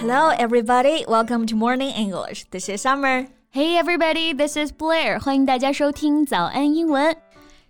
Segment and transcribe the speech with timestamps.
[0.00, 1.04] Hello, everybody.
[1.06, 2.46] Welcome to Morning English.
[2.50, 3.26] This is Summer.
[3.50, 4.32] Hey, everybody.
[4.32, 5.18] This is Blair.
[5.20, 7.16] 欢迎大家收听早安英文。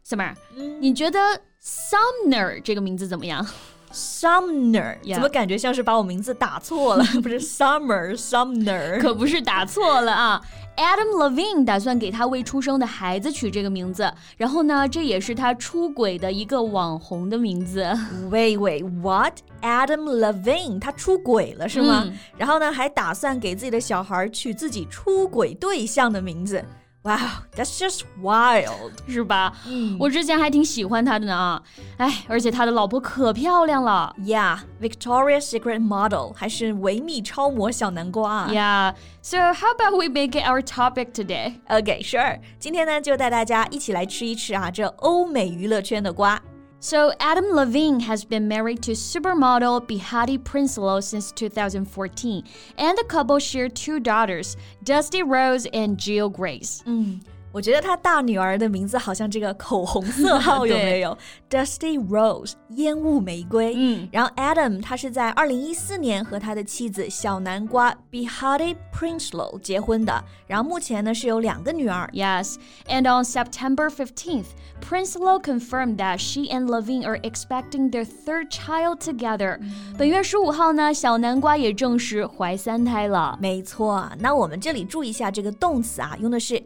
[0.07, 0.35] Summer，、
[0.81, 1.19] 你觉得
[1.63, 3.47] Sumner 这个名字怎么样？
[3.93, 7.05] Sumner，、 Yeah 怎么感觉像是把我名字打错了？
[7.23, 9.01] 不是 Summer，Sumner。
[9.01, 10.41] 可不是打错了啊
[10.82, 17.84] ！Adam Levine 打算给他未出生的孩子取这个名字，然后呢，这也是他出轨的一个网红的名字。
[18.32, 19.34] Wait, wait, what?
[19.62, 22.04] Adam Levine 他出轨了是吗？
[22.08, 26.66] 嗯然后呢，还打算给自己的小孩取自己出轨对象的名字。
[27.04, 27.18] Wow,
[27.56, 28.92] that's just wild.
[29.08, 29.54] 是吧？
[29.66, 31.64] 嗯我之前还挺喜欢他的呢啊！
[31.98, 34.16] 哎，而且他的老婆可漂亮了。
[34.20, 38.50] Yeah, Victoria's Secret model 还是维密超模小南瓜啊。
[38.52, 41.56] Yeah, so how about we make it our topic today?
[41.70, 42.40] OK, sure.
[42.60, 46.40] 今天呢，就带大家一起来吃一吃啊，这欧美娱乐圈的瓜。
[46.84, 52.44] So, Adam Levine has been married to supermodel Behati Prinsloo since 2014,
[52.80, 56.84] and the couple share two daughters, Dusty Rose and Gio Grace.
[56.88, 57.20] Mm.
[57.52, 61.18] 我觉得他大女儿的名字好像这个口红色号有没有
[61.50, 63.74] ？Dusty Rose 烟雾玫瑰。
[63.76, 70.24] 嗯，然后 Adam 他是在二零一四年和他的妻子小南瓜 Behati Prinsloo 结婚的。
[70.48, 72.10] 然后目前呢是有两个女儿。
[72.14, 72.56] Yes,
[72.88, 74.48] and on September fifteenth,
[74.82, 79.60] Prinsloo confirmed that she and Levine are expecting their third child together.
[79.98, 83.38] 本月十五号呢，小南瓜也证实怀三胎了。
[83.42, 86.62] 没错，那我们这里注意一下这个动词啊，用的是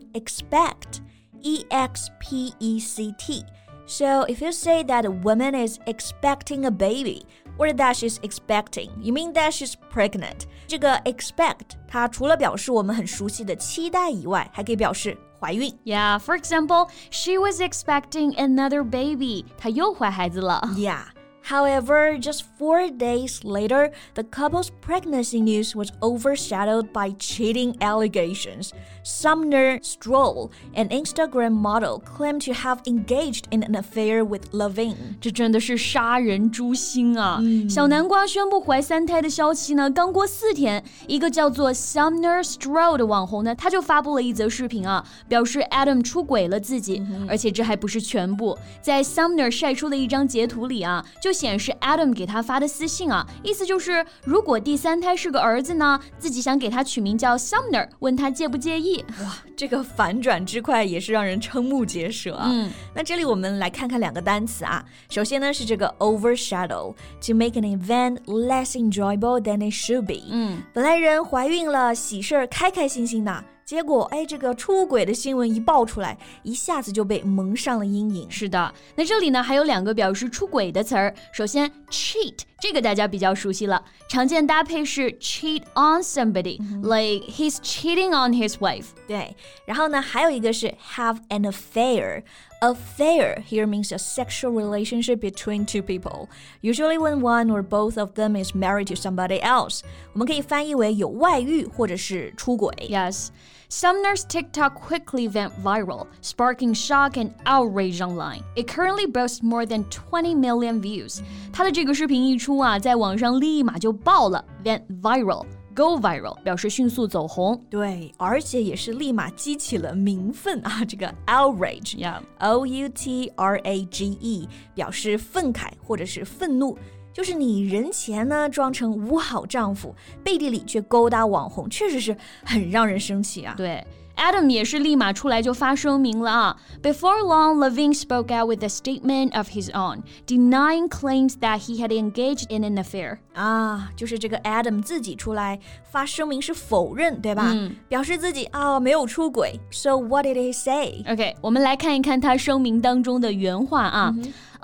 [0.74, 6.70] expect，e x p e c t。So if you say that a woman is expecting a
[6.70, 7.22] baby
[7.58, 10.46] or that she's expecting, you mean that she's pregnant.
[10.68, 15.76] 这个 expect 它除了表示我们很熟悉的期待以外，还可以表示怀孕。
[15.84, 19.46] Yeah, for example, she was expecting another baby.
[19.58, 20.62] 她又怀孩子了。
[20.76, 21.06] Yeah.
[21.44, 28.72] However, just four days later, the couple's pregnancy news was overshadowed by cheating allegations.
[29.03, 35.16] Sumner Stroll, an Instagram model, claimed to have engaged in an affair with Levine.
[35.20, 37.41] 这真的是杀人诛心啊！
[37.69, 59.03] 小南瓜宣布怀三胎的消息呢，刚过四天，一个叫做 Sumner Stroll 的网红呢，他就发布了一则视频啊，表示 Adam 出轨了自己，而且这还不是全部，在 Sumner 晒出的一张截图里啊，就 显示 Adam 给他发的私信啊，意思就是如果第三胎是个儿子呢，自己想给他取名叫 Sumner，问他介不介意。
[59.22, 62.47] 哇这个反转之快也是让人瞠目结舌啊！
[62.50, 64.84] 嗯那这里我们来看看两个单词啊。
[65.09, 70.24] 首先呢是这个 overshadow，to make an event less enjoyable than it should be。
[70.29, 78.29] 嗯，本来人怀孕了，喜事儿开开心心的，结果哎，这个出轨的新闻一爆出来，一下子就被蒙上了阴影。
[78.29, 81.11] 是的，那这里呢还有两个表示出轨的词儿。
[81.33, 88.88] 首先，cheat 这个大家比较熟悉了，常见搭配是 cheat on somebody，like he's cheating on his wife。
[89.06, 96.28] 对，然后呢，还有一个是 have an affair。Affair here means a sexual relationship between two people,
[96.60, 99.81] usually when one or both of them is married to somebody else.
[100.12, 102.75] 我们可以翻译为有外遇或者是出轨。
[102.91, 103.28] Yes.
[103.69, 108.42] Sumner's TikTok quickly went viral, sparking shock and outrage online.
[108.56, 111.20] It currently boasts more than 20 million views.
[111.53, 117.64] 他的这个视频一出啊，在网上立马就爆了，went viral。Go viral 表示迅速走红。
[117.70, 120.84] 对，而且也是立马激起了民愤啊！
[120.84, 121.97] 这个 outrage。
[121.97, 122.20] Yeah.
[122.41, 126.76] O U T R A G E 表示愤慨或者是愤怒，
[127.15, 133.53] 就是你人前呢装成五好丈夫，背地里却勾搭网红，确实是很让人生气啊。
[133.55, 133.81] 对
[134.17, 136.57] ，Adam 也是立马出来就发声明了啊。
[136.83, 141.93] Before long, Levine spoke out with a statement of his own, denying claims that he had
[141.93, 143.19] engaged in an affair.
[143.33, 145.59] 啊，就是这个 Adam 自己出来
[145.89, 147.51] 发声明是否认，对吧？
[147.53, 149.57] 嗯表示自己啊没有出轨。
[149.71, 154.13] So what did he say？OK，我们来看一看他声明当中的原话啊。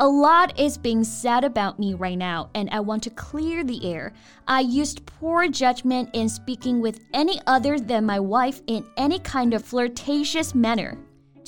[0.01, 3.86] A lot is being said about me right now, and I want to clear the
[3.86, 4.13] air.
[4.48, 9.53] I used poor judgment in speaking with any other than my wife in any kind
[9.53, 10.98] of flirtatious manner.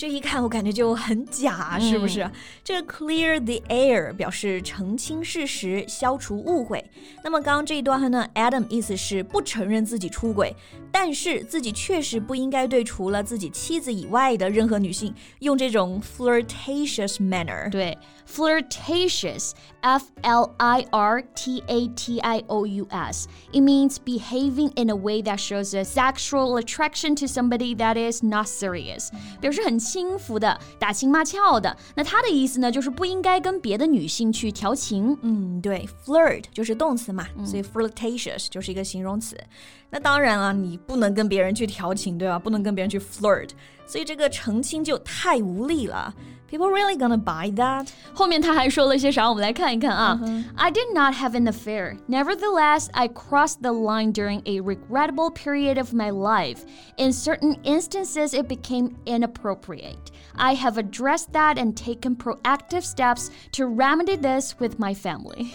[0.02, 2.30] 这一看我感觉就很假，是不是？
[2.62, 6.88] 这个 clear the air 表示澄清事实、消除误会。
[7.24, 10.54] 那么刚刚这一段话呢，Adam 意思是不承认自己出轨，
[10.92, 17.68] 但是自己确实不应该对除了自己妻子以外的任何女性用这种 flirtatious manner。
[17.68, 19.50] 对，flirtatious,
[19.80, 23.26] F L I R T A T I O U S.
[23.52, 28.24] It means behaving in a way that shows a sexual attraction to somebody that is
[28.24, 29.08] not serious.
[29.40, 31.77] 表示很 轻浮的、打情骂俏的。
[31.95, 35.15] 那它的意思呢，就是不应该跟别的女性去调情。
[35.21, 39.37] 嗯，对，flirt 就是动词嘛，所以 flirtatious 就是一个形容词。
[39.91, 42.39] 那当然了，你不能跟别人去调情，对吧？
[42.39, 43.49] 不能跟别人去 flirt，
[43.85, 46.11] 所以这个澄清就太无力了。
[46.52, 47.88] People really gonna buy that？
[48.14, 49.28] 后面他还说了些啥？
[49.28, 50.18] 我们来看一看啊。
[50.56, 51.98] I did not have an affair.
[52.08, 56.64] Nevertheless, I crossed the line during a regrettable period of my life.
[56.96, 60.10] In certain instances, it became inappropriate.
[60.36, 65.52] I have addressed that and taken proactive steps to remedy this with my family.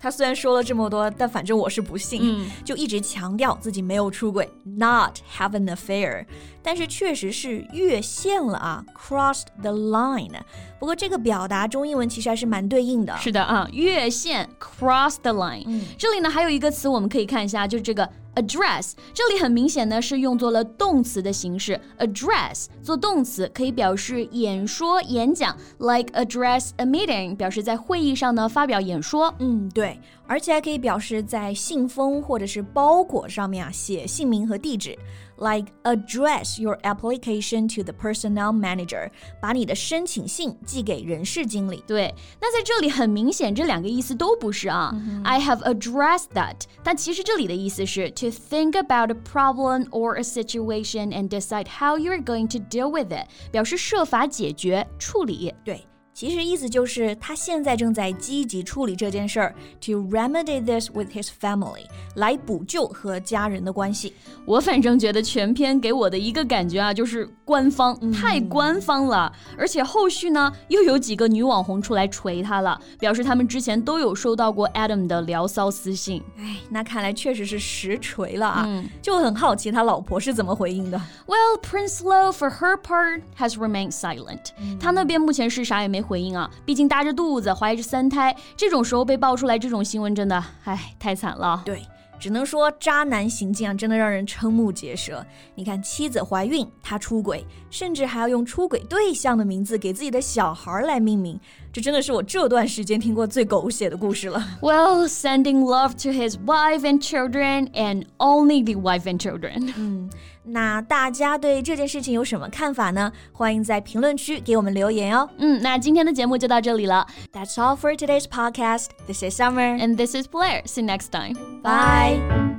[0.00, 6.24] 他虽然说了这么多，但反正我是不信，嗯、就一直强调自己没有出轨，not have an affair。
[6.62, 10.32] 但是确实是越线了啊，crossed the line。
[10.78, 13.16] 不过这个表达中英文其实还是蛮对应的。
[13.18, 15.64] 是的啊，越线 cross the line。
[15.66, 18.92] 嗯、这里呢还有一个词我们可以看一下，就是这个 address。
[19.12, 29.34] 这里很明显呢是用作了动词的形式，address 做动词可以表示演说、演讲，like address a meeting，表示在会议上呢发表演说。
[29.38, 34.97] 嗯，对，而且还可以表示在信封或者是包裹上面啊写姓名和地址。
[35.37, 39.09] like address your application to the personnel manager，
[39.41, 41.83] 把你的申请信寄给人事经理。
[41.85, 44.91] 对，那在这里很明显，这两个意思都不是啊。
[44.93, 45.23] Mm hmm.
[45.25, 51.97] I have addressed that，但其实这里的意思是 to think about a problem or a situation and decide how
[51.97, 55.53] you're going to deal with it，表示设法解决、处理。
[55.63, 55.85] 对。
[56.20, 61.86] 其实意思就是他现在正在积极处理这件事儿，to remedy this with his family，
[62.16, 64.12] 来补救和家人的关系。
[64.44, 69.32] 我反正觉得全篇给我的一个感觉啊，就是官方，嗯、太官方了。
[69.56, 76.22] 而且后续呢，又有几个女网红出来锤他了，表示他们之前都有收到过 Adam 的聊骚私信。
[76.36, 78.64] 哎，那看来确实是实锤了啊！
[78.68, 81.00] 嗯、就很好奇他老婆是怎么回应的。
[81.26, 84.78] Well, Prince Lo, for her part, has remained silent、嗯。
[84.78, 86.04] 他那边目前是啥也没。
[86.10, 91.62] 回应啊，毕竟大着肚子怀着三胎，这种时候被爆出来这种新闻，真的，唉，太惨了。
[91.64, 91.86] 对，
[92.18, 95.24] 只能说渣男行径啊，真的让人瞠目结舌。
[95.54, 101.38] 你看，妻子怀孕，他出轨，甚至还要用出轨对象的名字给自己的小孩来命名，
[101.73, 104.41] 这真的是我这段时间听过最狗血的故事了。
[104.61, 109.73] Well, sending love to his wife and children, and only the wife and children.
[109.75, 110.09] 嗯。
[110.47, 113.11] 那大家对这件事情有什么看法呢？
[113.33, 115.27] 欢迎在评论区给我们留言哦。
[115.37, 117.07] 嗯，那今天的节目就到这里了。
[117.33, 118.89] That's all for today's podcast.
[119.07, 120.61] This is Summer and this is Blair.
[120.65, 121.35] See you next time.
[121.63, 122.58] Bye.